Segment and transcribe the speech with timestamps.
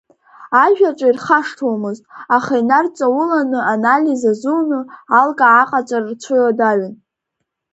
[0.63, 2.03] Ажәаҿы ирхашҭуамызт,
[2.35, 4.79] аха инарҵауланы анализ азуны,
[5.19, 6.93] алкаа аҟаҵара рцәыуадаҩын.